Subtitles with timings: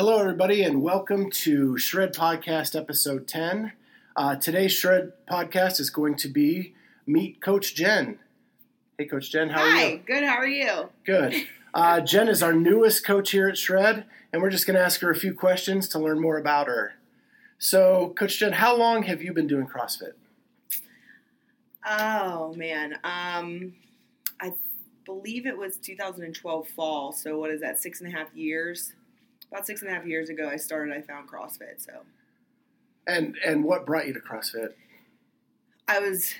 [0.00, 3.72] Hello, everybody, and welcome to Shred Podcast episode 10.
[4.16, 6.72] Uh, today's Shred Podcast is going to be
[7.06, 8.18] Meet Coach Jen.
[8.96, 9.74] Hey, Coach Jen, how are you?
[9.74, 9.98] Hi, you?
[9.98, 10.24] good.
[10.24, 10.88] How are you?
[11.04, 11.34] Good.
[11.74, 15.02] Uh, Jen is our newest coach here at Shred, and we're just going to ask
[15.02, 16.94] her a few questions to learn more about her.
[17.58, 20.14] So, Coach Jen, how long have you been doing CrossFit?
[21.86, 23.74] Oh man, um,
[24.40, 24.54] I
[25.04, 27.12] believe it was 2012 fall.
[27.12, 27.78] So what is that?
[27.78, 28.94] Six and a half years.
[29.50, 30.94] About six and a half years ago, I started.
[30.94, 31.78] I found CrossFit.
[31.78, 31.92] So
[33.06, 34.74] And and what brought you to CrossFit?
[35.88, 36.34] I was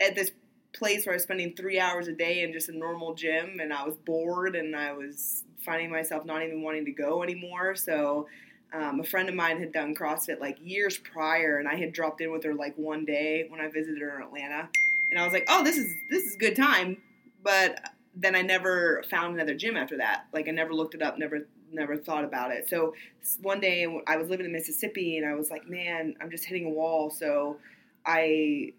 [0.00, 0.30] at this
[0.72, 3.72] place where I was spending three hours a day in just a normal gym, and
[3.72, 7.74] I was bored, and I was finding myself not even wanting to go anymore.
[7.74, 8.28] So.
[8.72, 12.20] Um, a friend of mine had done CrossFit like years prior, and I had dropped
[12.20, 14.68] in with her like one day when I visited her in Atlanta,
[15.10, 16.96] and I was like, "Oh, this is this is good time,"
[17.44, 17.78] but
[18.16, 20.26] then I never found another gym after that.
[20.32, 22.68] Like I never looked it up, never never thought about it.
[22.68, 22.94] So
[23.42, 26.66] one day I was living in Mississippi, and I was like, "Man, I'm just hitting
[26.66, 27.58] a wall." So
[28.06, 28.72] I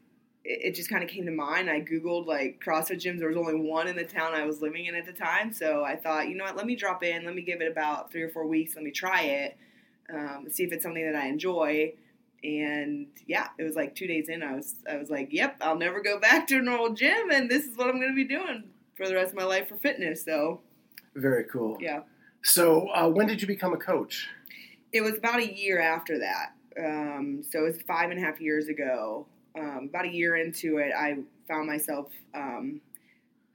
[0.47, 1.69] it just kind of came to mind.
[1.69, 3.17] I Googled like CrossFit gyms.
[3.17, 5.51] There was only one in the town I was living in at the time.
[5.51, 7.25] So I thought, you know what, let me drop in.
[7.25, 8.75] Let me give it about three or four weeks.
[8.75, 9.57] Let me try it.
[10.13, 11.93] Um, see if it's something that I enjoy.
[12.43, 14.43] And yeah, it was like two days in.
[14.43, 17.49] I was I was like, yep, I'll never go back to an old gym, and
[17.49, 18.65] this is what I'm going to be doing
[18.95, 20.23] for the rest of my life for fitness.
[20.23, 20.61] So
[21.15, 21.77] Very cool.
[21.81, 22.01] yeah,
[22.45, 24.29] So, uh, when did you become a coach?
[24.95, 26.53] it was about a year after that.
[26.79, 29.27] Um, so it was five and a half years ago.
[29.59, 31.17] Um, about a year into it, I
[31.49, 32.79] found myself um,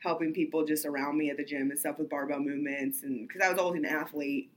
[0.01, 3.41] helping people just around me at the gym and stuff with barbell movements, and because
[3.41, 4.51] I was always an athlete,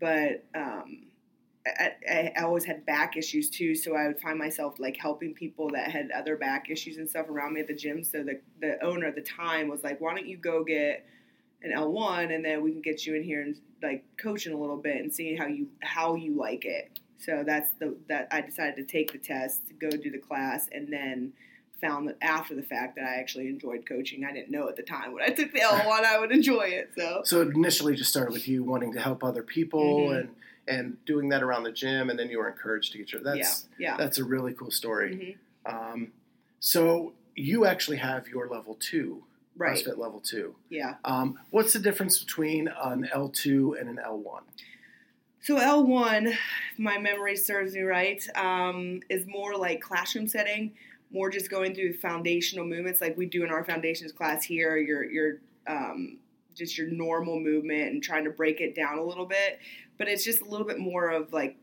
[0.00, 1.06] but um,
[1.66, 3.74] I, I, I always had back issues too.
[3.74, 7.28] So I would find myself like helping people that had other back issues and stuff
[7.28, 8.02] around me at the gym.
[8.02, 11.06] So the the owner at the time was like, "Why don't you go get
[11.64, 14.56] an L one, and then we can get you in here and like coaching a
[14.58, 18.40] little bit and seeing how you how you like it." So that's the that I
[18.42, 21.32] decided to take the test, go do the class, and then
[21.80, 24.24] found that after the fact that I actually enjoyed coaching.
[24.24, 26.64] I didn't know at the time when I took the L one I would enjoy
[26.64, 26.92] it.
[26.96, 30.20] So So it initially just started with you wanting to help other people Mhm.
[30.20, 30.28] and
[30.66, 33.20] and doing that around the gym, and then you were encouraged to get your.
[33.22, 33.96] That's yeah, yeah.
[33.98, 35.36] that's a really cool story.
[35.66, 35.72] Mhm.
[35.92, 36.12] Um,
[36.60, 39.24] so you actually have your level two,
[39.56, 39.76] Right.
[39.76, 40.56] CrossFit level two.
[40.68, 40.94] Yeah.
[41.04, 44.42] Um, what's the difference between an L two and an L one?
[45.40, 46.38] So L one, if
[46.78, 50.72] my memory serves me right, um, is more like classroom setting,
[51.12, 54.76] more just going through foundational movements like we do in our foundations class here.
[54.76, 56.18] Your your um,
[56.54, 59.60] just your normal movement and trying to break it down a little bit,
[59.98, 61.56] but it's just a little bit more of like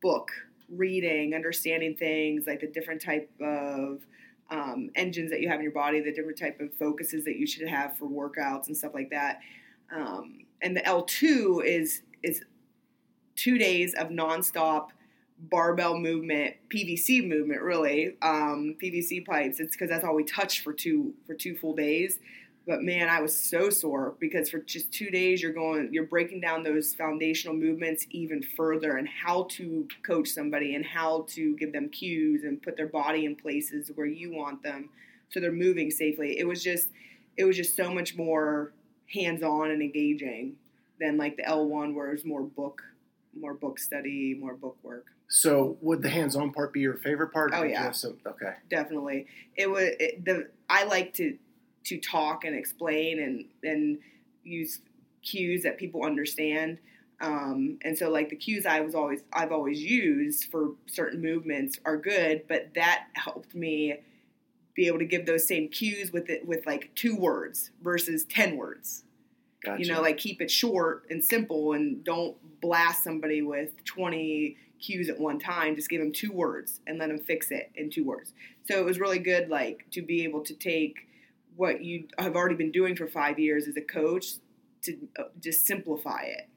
[0.00, 0.30] book
[0.68, 4.00] reading, understanding things like the different type of
[4.52, 7.46] um, engines that you have in your body, the different type of focuses that you
[7.46, 9.40] should have for workouts and stuff like that.
[9.94, 12.42] Um, and the L two is is
[13.34, 14.88] two days of nonstop
[15.38, 19.58] barbell movement, PVC movement, really um, PVC pipes.
[19.58, 22.18] It's because that's all we touched for two for two full days.
[22.66, 26.40] But man, I was so sore because for just two days you're going, you're breaking
[26.40, 31.72] down those foundational movements even further, and how to coach somebody, and how to give
[31.72, 34.90] them cues, and put their body in places where you want them,
[35.30, 36.38] so they're moving safely.
[36.38, 36.90] It was just,
[37.36, 38.72] it was just so much more
[39.12, 40.54] hands-on and engaging
[41.00, 42.82] than like the L1 where it's more book
[43.38, 45.06] more book study, more book work.
[45.28, 47.52] So would the hands-on part be your favorite part?
[47.54, 47.90] Oh, yeah.
[47.92, 48.54] some- okay.
[48.68, 49.26] Definitely.
[49.56, 51.38] It was it, the I like to
[51.84, 53.98] to talk and explain and and
[54.44, 54.80] use
[55.22, 56.78] cues that people understand.
[57.20, 61.78] Um, and so like the cues I was always I've always used for certain movements
[61.84, 64.00] are good, but that helped me
[64.74, 68.56] be able to give those same cues with it with like two words versus ten
[68.56, 69.04] words.
[69.64, 69.82] Gotcha.
[69.84, 75.08] You know, like keep it short and simple and don't blast somebody with 20 cues
[75.08, 75.76] at one time.
[75.76, 78.32] Just give them two words and let them fix it in two words.
[78.68, 81.08] So it was really good, like, to be able to take
[81.62, 84.32] what you have already been doing for five years as a coach
[84.82, 86.48] to uh, just simplify it.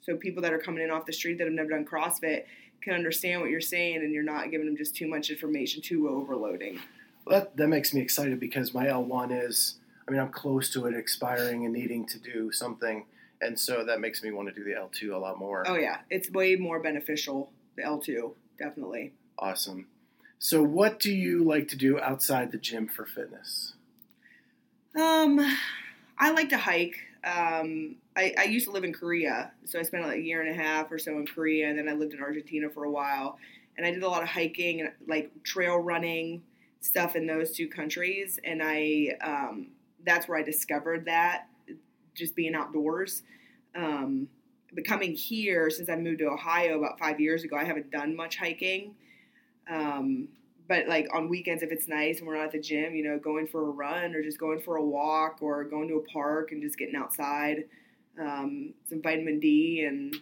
[0.00, 2.44] So people that are coming in off the street that have never done CrossFit
[2.80, 6.08] can understand what you're saying and you're not giving them just too much information, too
[6.08, 6.78] overloading.
[7.26, 9.74] Well, that, that makes me excited because my L1 is,
[10.08, 13.04] I mean, I'm close to it expiring and needing to do something.
[13.42, 15.62] And so that makes me want to do the L2 a lot more.
[15.68, 15.98] Oh, yeah.
[16.08, 19.12] It's way more beneficial, the L2, definitely.
[19.38, 19.88] Awesome.
[20.38, 23.74] So, what do you like to do outside the gym for fitness?
[24.96, 25.40] Um,
[26.18, 26.96] I like to hike.
[27.24, 30.50] Um, I, I used to live in Korea, so I spent like a year and
[30.50, 33.38] a half or so in Korea, and then I lived in Argentina for a while.
[33.76, 36.42] And I did a lot of hiking and like trail running
[36.80, 39.68] stuff in those two countries, and I um,
[40.04, 41.46] that's where I discovered that
[42.14, 43.22] just being outdoors.
[43.76, 44.28] Um,
[44.72, 48.16] but coming here since I moved to Ohio about five years ago, I haven't done
[48.16, 48.94] much hiking.
[49.70, 50.28] Um,
[50.68, 53.18] but like on weekends, if it's nice and we're not at the gym, you know,
[53.18, 56.52] going for a run or just going for a walk or going to a park
[56.52, 57.64] and just getting outside,
[58.20, 60.14] um, some vitamin D and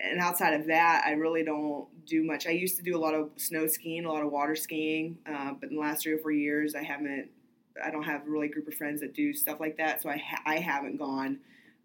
[0.00, 2.46] and outside of that, I really don't do much.
[2.46, 5.54] I used to do a lot of snow skiing, a lot of water skiing, uh,
[5.60, 7.30] but in the last three or four years, I haven't.
[7.84, 10.16] I don't have really a group of friends that do stuff like that, so I
[10.16, 11.38] ha- I haven't gone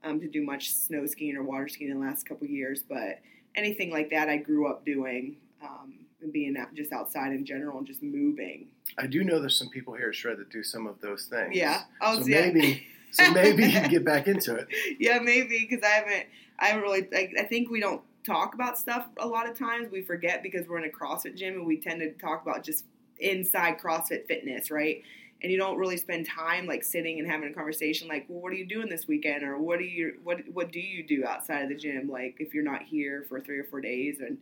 [0.03, 2.83] um, to do much snow skiing or water skiing in the last couple years.
[2.87, 3.19] But
[3.55, 5.37] anything like that, I grew up doing.
[5.63, 8.67] Um, and being out, just outside in general and just moving.
[8.97, 11.55] I do know there's some people here at Shred that do some of those things.
[11.55, 11.83] Yeah.
[12.01, 12.51] Oh, so yeah.
[12.51, 14.67] maybe so maybe you can get back into it.
[14.99, 16.25] yeah, maybe because I haven't.
[16.59, 17.07] I haven't really.
[17.11, 19.91] Like, I think we don't talk about stuff a lot of times.
[19.91, 22.85] We forget because we're in a CrossFit gym and we tend to talk about just
[23.19, 25.03] inside CrossFit fitness, right?
[25.41, 28.53] And you don't really spend time like sitting and having a conversation like, well, what
[28.53, 31.63] are you doing this weekend, or what do you what what do you do outside
[31.63, 32.09] of the gym?
[32.09, 34.39] Like if you're not here for three or four days, and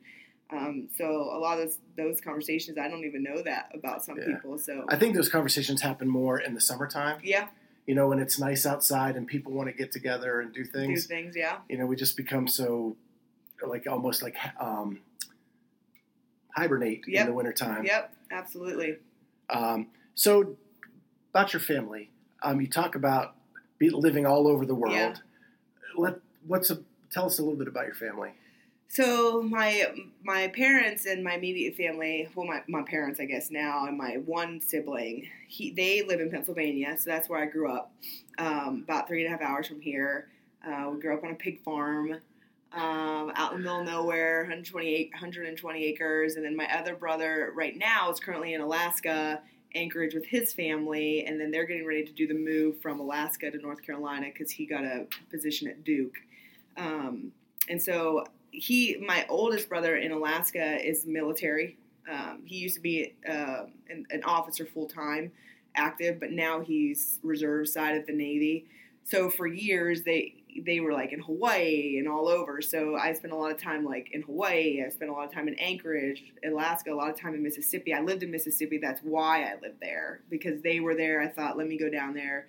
[0.51, 4.18] um, so a lot of those, those conversations, I don't even know that about some
[4.18, 4.25] Yeah.
[4.36, 4.57] people.
[4.57, 7.19] So I think those conversations happen more in the summertime.
[7.24, 7.48] yeah,
[7.88, 11.03] You know, when it's nice outside and people want to get together and do things.
[11.03, 11.36] do things.
[11.36, 12.98] Yeah, You know, we just become so
[13.65, 15.00] like almost like um,
[16.56, 17.21] hibernate Yep.
[17.21, 17.86] in the wintertime.
[17.86, 18.98] yep, absolutely.
[19.50, 20.57] Um, so,
[21.33, 22.12] about your family,
[22.44, 23.36] um, you talk about
[23.77, 24.94] be, living all over the world.
[24.95, 25.15] Yeah.
[25.95, 28.31] Let what's a tell us a little bit about your family.
[28.91, 29.85] So my
[30.21, 34.17] my parents and my immediate family, well, my, my parents, I guess now, and my
[34.25, 37.93] one sibling, he they live in Pennsylvania, so that's where I grew up,
[38.38, 40.27] um, about three and a half hours from here.
[40.67, 42.17] Uh, we grew up on a pig farm
[42.73, 47.53] um, out in the middle of nowhere, 128, 120 acres, and then my other brother
[47.55, 49.39] right now is currently in Alaska,
[49.73, 53.51] Anchorage with his family, and then they're getting ready to do the move from Alaska
[53.51, 56.17] to North Carolina because he got a position at Duke.
[56.75, 57.31] Um,
[57.69, 61.77] and so he, my oldest brother in Alaska, is military.
[62.12, 65.31] Um, he used to be uh, an, an officer full time,
[65.75, 68.65] active, but now he's reserve side of the Navy.
[69.03, 72.62] So for years they they were like in Hawaii and all over.
[72.62, 74.83] So I spent a lot of time like in Hawaii.
[74.86, 77.94] I spent a lot of time in Anchorage, Alaska, a lot of time in Mississippi.
[77.94, 78.77] I lived in Mississippi.
[78.77, 81.21] That's why I lived there because they were there.
[81.21, 82.48] I thought, let me go down there,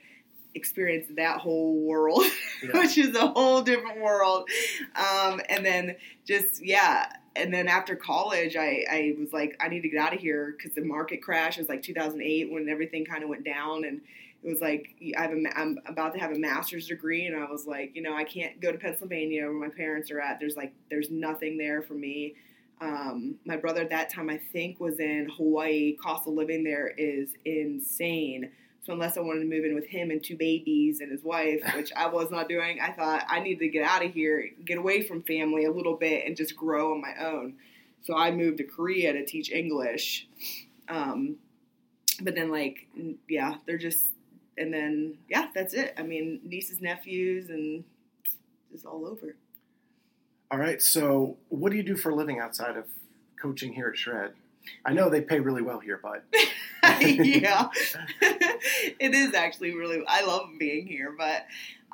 [0.54, 2.24] experience that whole world,
[2.62, 2.80] Yeah.
[2.80, 4.48] which is a whole different world.
[4.94, 5.96] Um, and then
[6.26, 7.12] just yeah.
[7.34, 10.54] And then after college, I, I was like, I need to get out of here
[10.56, 14.02] because the market crash was like 2008 when everything kind of went down and
[14.44, 17.48] it was like I have a, I'm about to have a master's degree, and I
[17.50, 20.40] was like, you know, I can't go to Pennsylvania where my parents are at.
[20.40, 22.34] There's like, there's nothing there for me.
[22.80, 25.94] Um, my brother at that time, I think, was in Hawaii.
[25.94, 28.50] Cost of living there is insane.
[28.84, 31.62] So unless I wanted to move in with him and two babies and his wife,
[31.76, 34.78] which I was not doing, I thought I needed to get out of here, get
[34.78, 37.54] away from family a little bit, and just grow on my own.
[38.02, 40.26] So I moved to Korea to teach English.
[40.88, 41.36] Um,
[42.20, 42.88] but then, like,
[43.28, 44.06] yeah, they're just
[44.58, 45.94] and then yeah, that's it.
[45.98, 47.84] I mean, nieces, nephews, and
[48.70, 49.36] just all over.
[50.50, 50.82] All right.
[50.82, 52.84] So, what do you do for a living outside of
[53.40, 54.32] coaching here at Shred?
[54.84, 56.24] I know they pay really well here, but
[57.00, 57.68] yeah,
[58.20, 60.02] it is actually really.
[60.06, 61.46] I love being here, but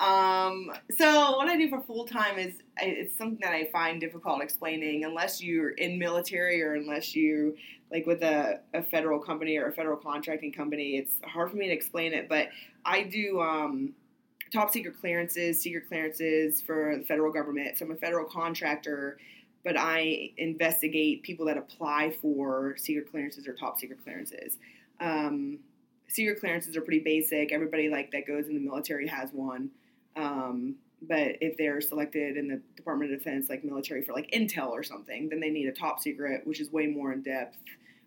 [0.05, 4.43] um, so what I do for full time is it's something that I find difficult
[4.43, 7.57] explaining unless you're in military or unless you
[7.91, 10.97] like with a, a federal company or a federal contracting company.
[10.97, 12.49] It's hard for me to explain it, but
[12.85, 13.95] I do um,
[14.53, 17.79] top secret clearances, secret clearances for the federal government.
[17.79, 19.19] So I'm a federal contractor
[19.69, 24.57] but I investigate people that apply for secret clearances or top secret clearances.
[24.99, 25.59] Um,
[26.07, 27.53] secret clearances are pretty basic.
[27.53, 29.69] Everybody like that goes in the military has one.
[30.17, 34.71] Um, but if they're selected in the Department of Defense, like military for like intel
[34.71, 37.59] or something, then they need a top secret, which is way more in depth.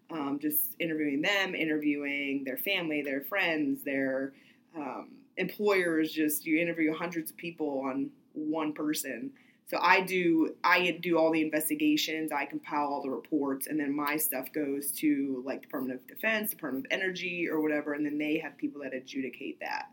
[0.09, 4.33] Um, just interviewing them, interviewing their family, their friends, their
[4.75, 6.11] um, employers.
[6.11, 9.29] Just you interview hundreds of people on one person.
[9.71, 13.95] So I do I do all the investigations, I compile all the reports, and then
[13.95, 18.17] my stuff goes to like Department of Defense, Department of Energy, or whatever, and then
[18.17, 19.85] they have people that adjudicate that.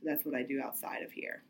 [0.00, 1.42] So that's what I do outside of here.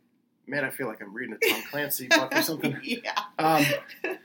[0.47, 2.78] man, I feel like I'm reading a Tom Clancy book or something.
[2.83, 3.12] yeah.
[3.38, 3.66] Um,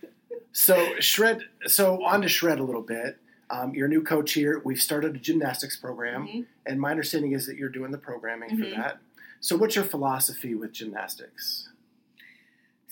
[0.54, 1.42] so shred.
[1.68, 3.18] So on to shred a little bit.
[3.50, 4.62] Um, you're new coach here.
[4.64, 6.46] We've started a gymnastics program, Mhm.
[6.66, 8.78] and my understanding is that you're doing the programming for Mhm.
[8.78, 9.00] that.
[9.42, 11.68] So what's your philosophy with gymnastics?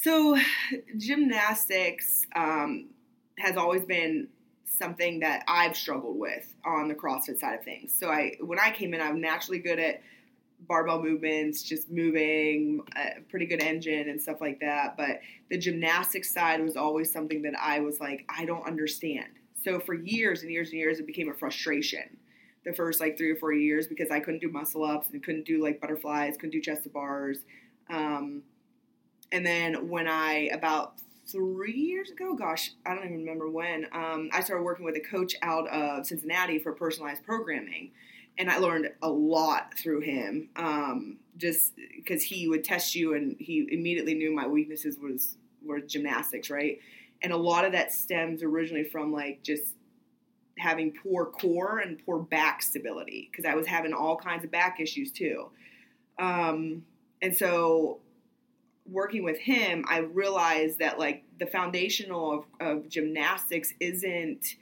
[0.01, 0.37] So,
[0.97, 2.87] gymnastics um,
[3.37, 4.29] has always been
[4.63, 7.93] something that I've struggled with on the CrossFit side of things.
[7.99, 10.01] So, I when I came in, I'm naturally good at
[10.67, 14.95] barbell movements, just moving, a pretty good engine and stuff like that.
[14.95, 19.27] But the gymnastics side was always something that I was like, I don't understand.
[19.61, 22.17] So for years and years and years, it became a frustration.
[22.63, 25.45] The first like three or four years because I couldn't do muscle ups and couldn't
[25.45, 27.39] do like butterflies, couldn't do chest to bars.
[27.89, 28.43] Um,
[29.31, 30.93] and then when I about
[31.31, 34.99] three years ago, gosh, I don't even remember when, um, I started working with a
[34.99, 37.91] coach out of Cincinnati for personalized programming.
[38.37, 43.35] And I learned a lot through him, um, just because he would test you, and
[43.37, 46.79] he immediately knew my weaknesses was were gymnastics, right?
[47.21, 49.75] And a lot of that stems originally from like just
[50.57, 54.79] having poor core and poor back stability because I was having all kinds of back
[54.79, 55.49] issues too.
[56.17, 56.85] Um,
[57.21, 57.99] and so
[58.91, 64.55] working with him, I realized that like the foundational of, of gymnastics isn't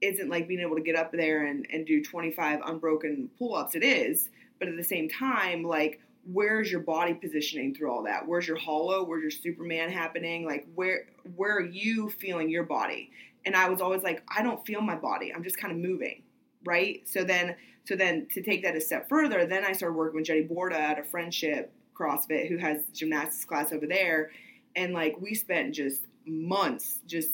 [0.00, 3.76] isn't like being able to get up there and, and do 25 unbroken pull-ups.
[3.76, 8.26] It is, but at the same time, like where's your body positioning through all that?
[8.26, 9.04] Where's your hollow?
[9.04, 10.44] Where's your Superman happening?
[10.44, 13.10] Like where where are you feeling your body?
[13.44, 15.32] And I was always like, I don't feel my body.
[15.34, 16.22] I'm just kind of moving,
[16.64, 17.02] right?
[17.08, 20.26] So then so then to take that a step further, then I started working with
[20.26, 24.30] Jenny Borda at a friendship CrossFit who has gymnastics class over there,
[24.76, 27.30] and like we spent just months just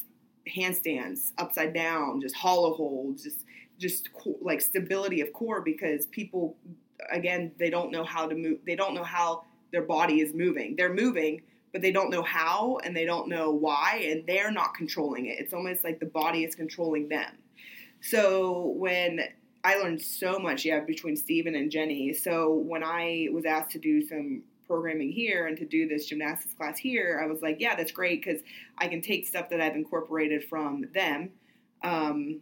[0.48, 3.44] handstands upside down, just hollow holds, just
[3.78, 4.08] just
[4.40, 6.56] like stability of core because people
[7.12, 10.74] again they don't know how to move they don't know how their body is moving.
[10.76, 14.74] They're moving but they don't know how and they don't know why and they're not
[14.74, 15.38] controlling it.
[15.38, 17.30] It's almost like the body is controlling them.
[18.00, 19.20] So when
[19.64, 22.12] i learned so much yeah between Steven and jenny.
[22.12, 26.52] So when i was asked to do some programming here and to do this gymnastics
[26.52, 28.42] class here i was like yeah that's great because
[28.76, 31.30] i can take stuff that i've incorporated from them
[31.82, 32.40] um,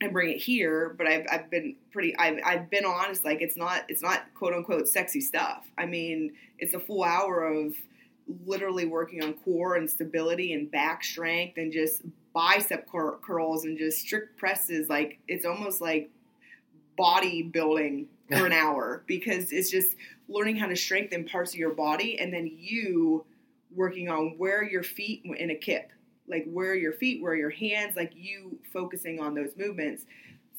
[0.00, 0.94] and bring it here.
[0.96, 4.54] But I've, I've been pretty I've, I've been honest like it's not it's not quote
[4.54, 5.66] unquote sexy stuff.
[5.78, 7.74] I mean it's a full hour of
[8.46, 13.76] literally working on core and stability and back strength and just bicep cur- curls and
[13.76, 14.88] just strict presses.
[14.88, 16.10] Like it's almost like
[16.98, 19.96] bodybuilding for an hour because it's just
[20.28, 23.24] learning how to strengthen parts of your body and then you
[23.74, 25.90] working on where your feet in a kip
[26.28, 30.04] like where your feet, where your hands, like you focusing on those movements.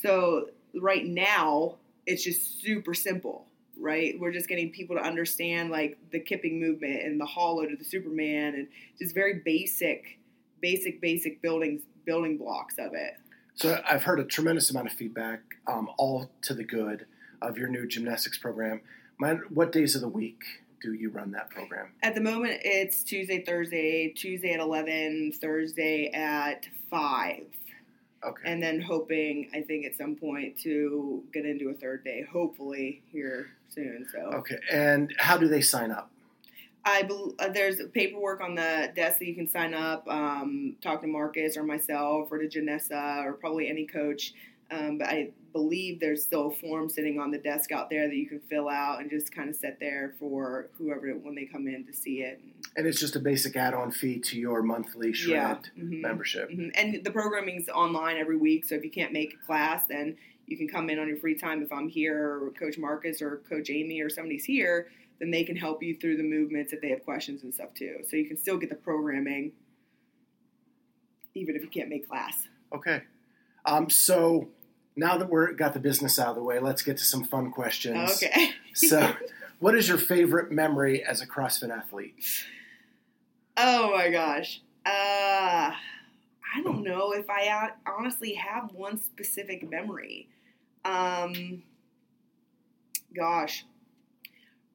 [0.01, 0.49] So
[0.79, 1.75] right now,
[2.05, 4.15] it's just super simple, right?
[4.19, 7.83] We're just getting people to understand like the kipping movement and the hollow to the
[7.83, 8.67] Superman and
[8.99, 10.19] just very basic,
[10.61, 13.15] basic, basic buildings, building blocks of it.
[13.55, 17.05] So I've heard a tremendous amount of feedback, um, all to the good
[17.41, 18.81] of your new gymnastics program.
[19.17, 20.43] My, what days of the week
[20.81, 21.93] do you run that program?
[22.03, 27.43] At the moment, it's Tuesday, Thursday, Tuesday at 11, Thursday at 5.
[28.25, 28.41] Okay.
[28.43, 33.03] And then hoping, I think, at some point to get into a third day, hopefully
[33.09, 34.05] here soon.
[34.11, 34.19] So.
[34.37, 34.57] Okay.
[34.69, 36.11] And how do they sign up?
[36.85, 37.01] I
[37.39, 40.07] uh, there's paperwork on the desk that you can sign up.
[40.07, 44.33] Um, talk to Marcus or myself or to Janessa or probably any coach.
[44.71, 48.15] Um, but I believe there's still a form sitting on the desk out there that
[48.15, 51.67] you can fill out and just kind of sit there for whoever when they come
[51.67, 52.41] in to see it.
[52.75, 55.83] And it's just a basic add-on fee to your monthly shred yeah.
[55.83, 56.01] mm-hmm.
[56.01, 56.49] membership.
[56.49, 56.69] Mm-hmm.
[56.75, 60.57] And the programming's online every week, so if you can't make a class, then you
[60.57, 61.61] can come in on your free time.
[61.61, 64.87] If I'm here, or Coach Marcus or Coach Amy or somebody's here,
[65.19, 67.97] then they can help you through the movements if they have questions and stuff too.
[68.09, 69.51] So you can still get the programming
[71.35, 72.47] even if you can't make class.
[72.73, 73.03] Okay.
[73.65, 74.49] Um, so
[74.95, 77.51] now that we're got the business out of the way, let's get to some fun
[77.51, 78.23] questions.
[78.23, 78.51] Okay.
[78.73, 79.13] so,
[79.59, 82.15] what is your favorite memory as a CrossFit athlete?
[83.57, 84.61] Oh my gosh.
[84.85, 90.29] Uh, I don't know if I honestly have one specific memory.
[90.83, 91.63] Um,
[93.15, 93.65] gosh,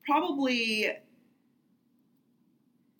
[0.04, 0.90] probably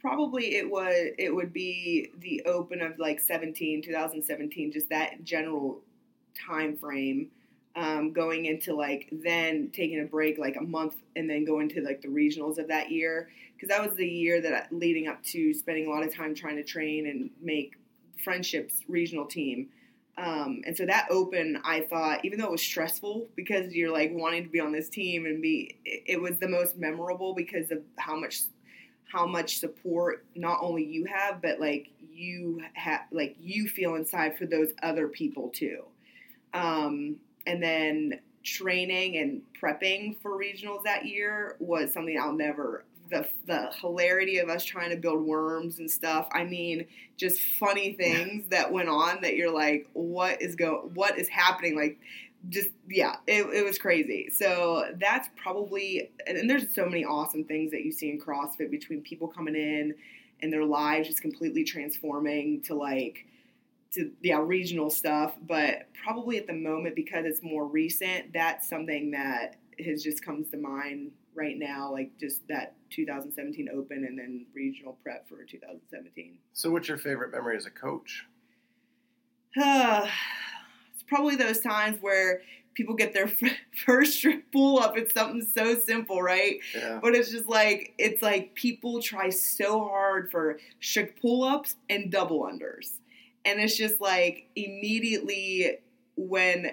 [0.00, 5.80] probably it was it would be the open of like 17 2017 just that general
[6.46, 7.30] time frame
[7.76, 11.80] um, going into like then taking a break like a month and then going to
[11.82, 13.30] like the regionals of that year.
[13.54, 16.56] Because that was the year that leading up to spending a lot of time trying
[16.56, 17.76] to train and make
[18.22, 19.68] friendships regional team
[20.18, 24.10] um, and so that open i thought even though it was stressful because you're like
[24.12, 27.78] wanting to be on this team and be it was the most memorable because of
[27.96, 28.42] how much
[29.04, 31.90] how much support not only you have but like
[32.20, 35.82] you have like you feel inside for those other people too.
[36.52, 43.28] Um, and then training and prepping for regionals that year was something I'll never the
[43.46, 46.28] the hilarity of us trying to build worms and stuff.
[46.32, 46.86] I mean,
[47.16, 51.76] just funny things that went on that you're like, what is go what is happening?
[51.76, 51.98] Like
[52.48, 54.30] just yeah, it, it was crazy.
[54.30, 58.70] So that's probably and, and there's so many awesome things that you see in CrossFit
[58.70, 59.94] between people coming in
[60.42, 63.26] and their lives just completely transforming to like
[63.92, 69.10] to yeah regional stuff but probably at the moment because it's more recent that's something
[69.10, 74.46] that has just comes to mind right now like just that 2017 open and then
[74.54, 78.26] regional prep for 2017 So, what's your favorite memory as a coach?
[79.60, 80.06] Uh,
[80.94, 82.42] it's probably those times where
[82.74, 83.30] people get their
[83.84, 86.98] first strict pull up it's something so simple right Yeah.
[87.02, 92.10] but it's just like it's like people try so hard for strict pull ups and
[92.12, 92.98] double unders,
[93.44, 95.78] and it's just like immediately
[96.16, 96.72] when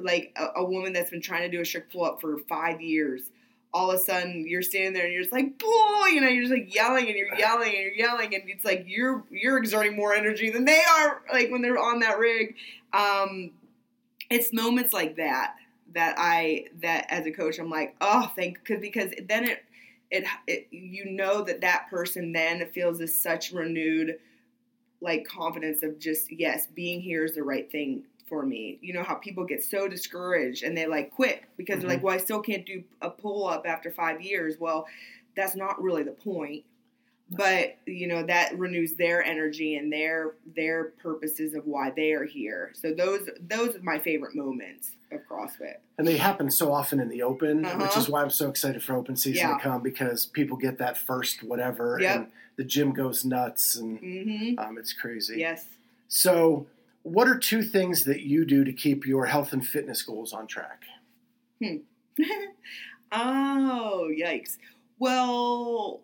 [0.00, 2.80] like a, a woman that's been trying to do a strict pull up for five
[2.80, 3.30] years,
[3.74, 6.44] all of a sudden you're standing there and you're just like pull, you know, you're
[6.44, 9.96] just like yelling and you're yelling and you're yelling, and it's like you're you're exerting
[9.96, 12.54] more energy than they are, like when they're on that rig.
[12.92, 13.50] Um,
[14.30, 15.56] it's moments like that
[15.92, 19.64] that I that as a coach I'm like, oh, thank cause, because then it,
[20.10, 24.18] it it you know that that person then feels this such renewed
[25.00, 28.78] like confidence of just yes, being here is the right thing for me.
[28.80, 32.14] You know how people get so discouraged and they like quit because they're like, well,
[32.14, 34.56] I still can't do a pull up after five years.
[34.58, 34.86] Well,
[35.36, 36.64] that's not really the point.
[37.30, 42.24] But you know that renews their energy and their their purposes of why they are
[42.26, 42.70] here.
[42.74, 45.76] So those those are my favorite moments of CrossFit.
[45.96, 47.98] And they happen so often in the open, which Uh-huh.
[48.00, 49.54] is why I'm so excited for open season Yeah.
[49.56, 52.14] to come because people get that first whatever Yep.
[52.16, 52.26] and
[52.56, 54.58] the gym goes nuts and Mm-hmm.
[54.58, 55.38] um, it's crazy.
[55.38, 55.66] Yes.
[56.08, 56.66] So,
[57.04, 60.46] what are two things that you do to keep your health and fitness goals on
[60.46, 60.82] track?
[63.12, 64.56] oh, yikes.
[64.98, 66.00] Well,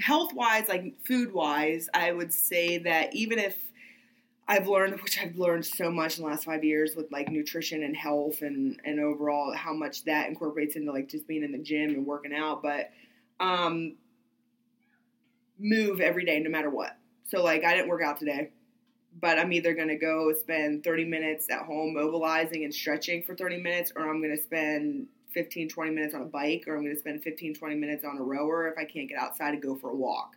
[0.00, 3.58] health wise, like food wise, I would say that even if
[4.48, 7.82] I've learned, which I've learned so much in the last five years with like nutrition
[7.82, 11.58] and health and, and overall how much that incorporates into like just being in the
[11.58, 12.90] gym and working out, but
[13.40, 13.96] um,
[15.58, 16.96] move every day no matter what.
[17.24, 18.52] So, like, I didn't work out today
[19.20, 23.34] but I'm either going to go spend 30 minutes at home mobilizing and stretching for
[23.34, 26.82] 30 minutes, or I'm going to spend 15, 20 minutes on a bike, or I'm
[26.82, 29.62] going to spend 15, 20 minutes on a rower if I can't get outside and
[29.62, 30.36] go for a walk.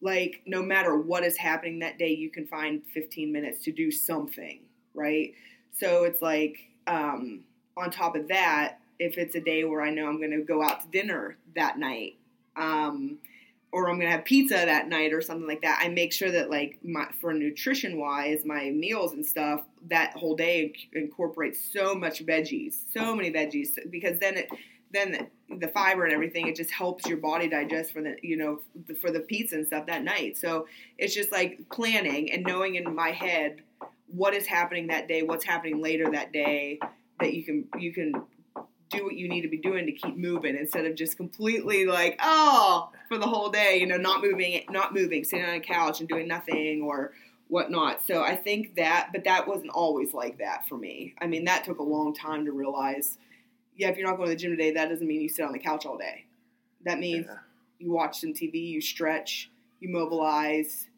[0.00, 3.90] Like, no matter what is happening that day, you can find 15 minutes to do
[3.90, 4.60] something,
[4.94, 5.34] right?
[5.72, 7.44] So it's like, um,
[7.76, 10.62] on top of that, if it's a day where I know I'm going to go
[10.62, 12.16] out to dinner that night,
[12.56, 13.18] um,
[13.72, 15.80] or I'm gonna have pizza that night or something like that.
[15.82, 20.34] I make sure that like my for nutrition wise, my meals and stuff that whole
[20.34, 24.48] day incorporates so much veggies, so many veggies, because then it
[24.92, 25.28] then
[25.58, 28.60] the fiber and everything it just helps your body digest for the you know
[29.00, 30.36] for the pizza and stuff that night.
[30.36, 30.66] So
[30.98, 33.62] it's just like planning and knowing in my head
[34.08, 36.80] what is happening that day, what's happening later that day,
[37.20, 38.14] that you can you can
[38.90, 42.18] do what you need to be doing to keep moving instead of just completely like
[42.22, 46.00] oh for the whole day you know not moving not moving sitting on a couch
[46.00, 47.12] and doing nothing or
[47.48, 48.00] whatnot.
[48.06, 51.14] So i think that but that wasn't always like that for me.
[51.20, 53.18] I mean that took a long time to realize
[53.76, 55.52] yeah if you're not going to the gym today that doesn't mean you sit on
[55.52, 56.26] the couch all day.
[56.84, 57.36] That means Yeah.
[57.78, 59.50] you watch some tv you stretch
[59.80, 60.88] you mobilize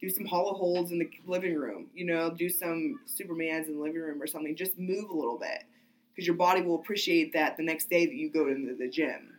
[0.00, 3.80] do some hollow holds in the living room you know do some supermans in the
[3.82, 4.56] living room or something.
[4.56, 5.64] Just move a little bit
[6.14, 9.34] because your body will appreciate that the next day that you go into the gym.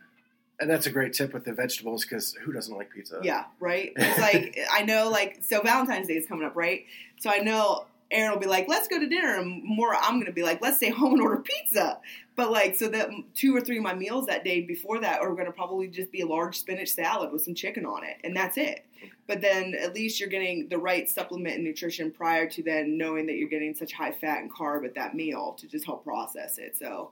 [0.60, 3.20] And that's a great tip with the vegetables because who doesn't like pizza?
[3.22, 3.92] Yeah, right.
[3.96, 6.84] It's like I know, like so Valentine's Day is coming up, right?
[7.18, 10.26] So I know Aaron will be like, "Let's go to dinner," and more I'm going
[10.26, 11.98] to be like, "Let's stay home and order pizza."
[12.36, 15.32] But like, so that two or three of my meals that day before that are
[15.34, 18.36] going to probably just be a large spinach salad with some chicken on it, and
[18.36, 18.84] that's it.
[19.26, 23.26] But then at least you're getting the right supplement and nutrition prior to then knowing
[23.26, 26.58] that you're getting such high fat and carb at that meal to just help process
[26.58, 26.76] it.
[26.76, 27.10] So,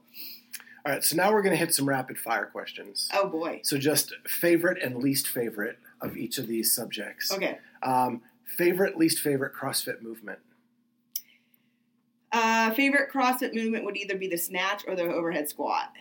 [0.85, 3.09] All right, so now we're going to hit some rapid fire questions.
[3.15, 7.33] oh boy, So just favorite and least favorite of each of these subjects.
[7.33, 7.59] okay.
[7.83, 10.41] Um, favorite, least favorite CrossFit movement.
[12.33, 15.93] Uh, favorite CrossFit movement would either be the snatch or the overhead squat.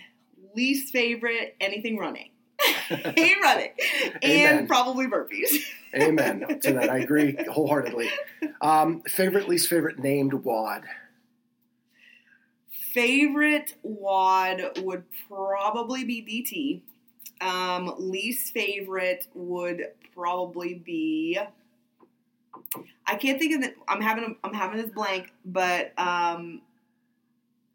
[0.55, 2.29] Least favorite, anything running.
[2.59, 3.71] Hate running.
[4.23, 4.59] Amen.
[4.59, 5.63] And probably burpees.
[5.95, 6.89] Amen to that.
[6.89, 8.09] I agree wholeheartedly.
[8.61, 10.83] Um, favorite, least favorite named WOD.
[12.93, 16.81] favorite WOD would probably be
[17.41, 17.45] DT.
[17.45, 21.39] Um, least favorite would probably be.
[23.11, 23.75] I can't think of it.
[23.87, 26.61] I'm having I'm having this blank, but um,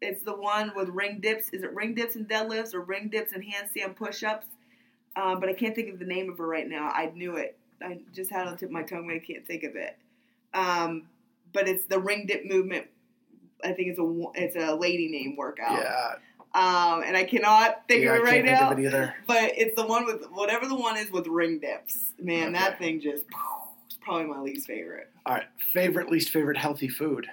[0.01, 1.49] it's the one with ring dips.
[1.49, 4.47] Is it ring dips and deadlifts or ring dips and handstand push-ups?
[5.15, 6.89] Uh, but I can't think of the name of her right now.
[6.89, 7.57] I knew it.
[7.81, 9.75] I just had it on the tip of my tongue, but I can't think of
[9.75, 9.95] it.
[10.53, 11.03] Um,
[11.53, 12.87] but it's the ring dip movement
[13.63, 15.79] I think it's a it's a lady name workout.
[15.79, 16.13] Yeah,
[16.53, 18.71] Um, and I cannot think yeah, of it I right can't think now.
[18.71, 19.15] of it either.
[19.25, 22.11] But it's the one with whatever the one is with ring dips.
[22.19, 23.33] Man, that thing just it's
[24.07, 25.09] probably my least favorite.
[25.25, 27.27] All right, favorite, least favorite healthy food.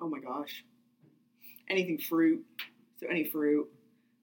[0.00, 0.64] Oh my gosh.
[1.70, 2.44] Anything fruit.
[3.00, 3.68] So any fruit,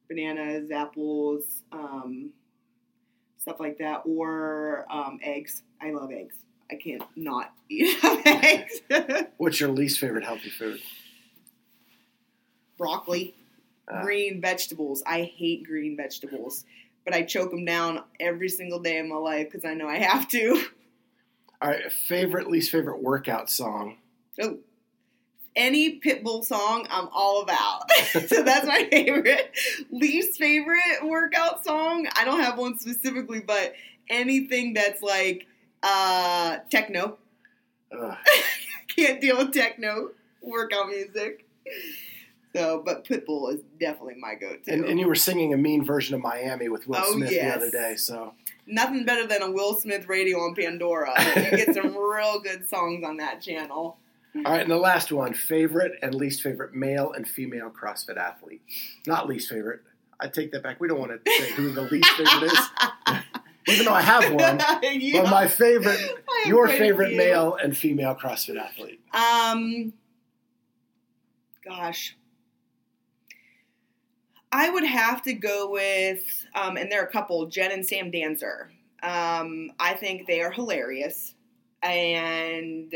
[0.10, 2.30] bananas, apples, um,
[3.38, 5.64] stuff like that, or um, eggs.
[5.82, 6.36] I love eggs.
[6.70, 8.82] I can't not eat eggs.
[9.38, 10.80] What's your least favorite healthy food?
[12.78, 13.34] Broccoli,
[13.88, 15.04] Uh, green vegetables.
[15.06, 16.66] I hate green vegetables,
[17.06, 19.98] but I choke them down every single day of my life because I know I
[19.98, 20.64] have to.
[21.62, 23.98] all right, favorite, least favorite workout song.
[24.42, 24.60] Oh,
[25.56, 27.92] any Pitbull song, I'm all about.
[28.28, 29.52] so that's my favorite.
[29.92, 33.74] Least favorite workout song, I don't have one specifically, but
[34.10, 35.48] anything that's like
[35.84, 37.18] uh, techno.
[38.96, 40.12] Can't deal with techno
[40.42, 41.46] workout music.
[42.56, 44.72] So, but Pitbull is definitely my go-to.
[44.74, 47.54] And, and you were singing a mean version of Miami with Will Oh, Smith yes.
[47.54, 48.34] the other day, so
[48.68, 51.14] Nothing better than a Will Smith radio on Pandora.
[51.36, 53.98] You get some real good songs on that channel.
[54.36, 58.62] All right, and the last one favorite and least favorite male and female CrossFit athlete.
[59.08, 59.82] Not least favorite.
[60.20, 60.80] I take that back.
[60.80, 62.60] We don't want to say who the least favorite is,
[63.68, 64.60] even though I have one.
[64.84, 65.24] Yeah.
[65.24, 66.00] But my favorite,
[66.46, 67.18] your favorite few.
[67.18, 69.02] male and female CrossFit athlete.
[69.14, 69.94] Um,
[71.66, 72.16] gosh,
[74.52, 78.12] I would have to go with, um, and there are a couple, Jen and Sam
[78.12, 78.72] Dancer.
[79.02, 81.36] Um, I think they are hilarious,
[81.82, 82.94] and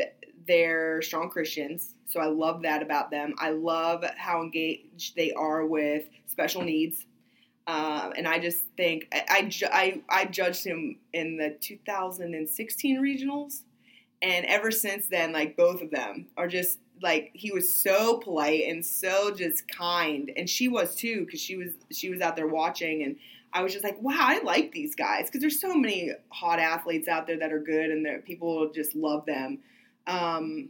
[0.48, 1.96] they're strong Christians.
[2.08, 3.36] So I love that about them.
[3.40, 7.06] I love how engaged they are with special needs.
[7.68, 13.02] Um, and I just think I, I, ju- I, I judged him in the 2016
[13.02, 13.62] regionals
[14.22, 18.64] and ever since then like both of them are just like he was so polite
[18.68, 20.32] and so just kind.
[20.36, 23.04] And she was too because she was she was out there watching.
[23.04, 23.18] And
[23.54, 27.08] i was just like wow i like these guys because there's so many hot athletes
[27.08, 29.60] out there that are good and that people just love them.
[30.08, 30.70] Um,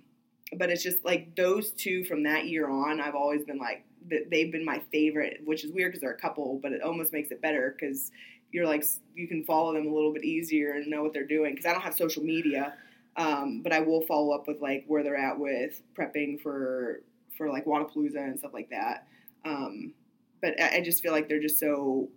[0.58, 4.28] but it's just like those two from that year on i've always been like th-
[4.30, 7.32] they've been my favorite which is weird because they're a couple but it almost makes
[7.32, 8.12] it better because
[8.52, 8.84] you're like
[9.16, 11.54] you can follow them a little bit easier and know what they're doing.
[11.54, 12.74] Because i don't have social media
[13.18, 17.02] um, but I will follow up with like where they're at with prepping for
[17.38, 19.08] for like Wodapalooza and stuff like that.
[19.44, 19.94] Um,
[20.42, 22.10] but I, I just feel like they're just so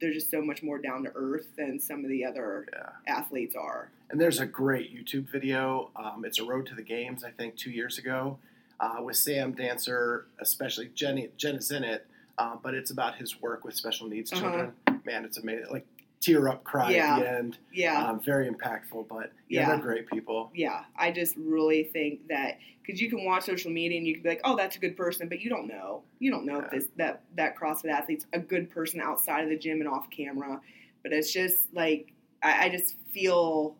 [0.00, 2.88] they're just so much more down to earth than some of the other Yeah.
[3.06, 3.90] athletes are.
[4.10, 5.90] And there's a great YouTube video.
[5.94, 8.38] Um, it's a Road to the Games, I think, two years ago,
[8.80, 11.28] uh, with Sam Dancer, especially Jenny.
[11.36, 12.04] Jen is in it,
[12.36, 14.42] uh, but it's about his work with special needs Uh-huh.
[14.42, 14.72] children.
[15.04, 15.70] Man, it's amazing.
[15.70, 15.86] Like
[16.22, 17.16] tear up, cry Yeah.
[17.16, 17.58] at the end.
[17.72, 19.68] Yeah, Um, very impactful, but yeah, Yeah.
[19.70, 20.50] they're great people.
[20.54, 20.84] yeah.
[20.96, 24.28] I just really think that because you can watch social media and you can be
[24.30, 26.02] like, oh, that's a good person, but you don't know.
[26.20, 29.58] You don't know if this that that CrossFit athlete's a good person outside of the
[29.58, 30.60] gym and off camera.
[31.02, 33.76] But it's just like I, I just feel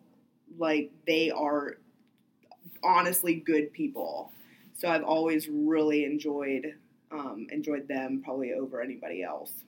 [0.57, 1.77] like they are
[2.83, 4.31] honestly good people.
[4.75, 6.75] So I've always really enjoyed
[7.11, 9.63] um, enjoyed them probably over anybody else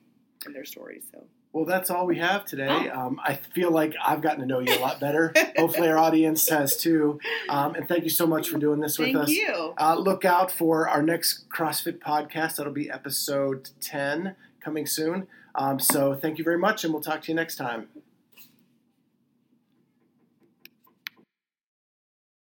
[0.46, 1.06] and their stories.
[1.12, 1.24] So
[1.56, 2.91] Well, that's all we have today.
[2.94, 3.00] Oh.
[3.00, 5.32] Um, I feel like I've gotten to know you a lot better.
[5.58, 7.18] Hopefully, our audience has too.
[7.48, 9.28] Um, and thank you so much for doing this with thank us.
[9.28, 9.74] Thank you.
[9.78, 12.58] Uh, look out for our next CrossFit podcast.
[12.58, 15.28] That'll be episode 10 coming soon.
[15.56, 17.88] Um, so thank you very much, and we'll talk to you next time.